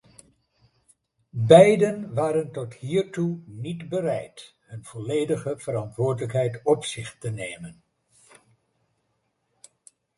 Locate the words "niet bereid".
3.45-4.55